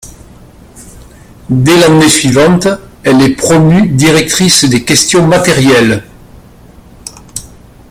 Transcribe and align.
Dès 1.49 1.77
l'année 1.79 2.09
suivante, 2.09 2.67
elle 3.03 3.21
est 3.21 3.35
promue 3.35 3.87
directrice 3.89 4.65
des 4.67 4.83
Questions 4.83 5.27
matérielles. 5.27 6.03